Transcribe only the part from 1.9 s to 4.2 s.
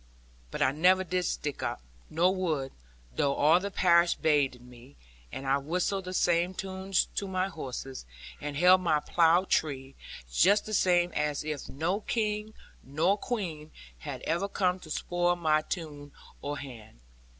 nor would, though all the parish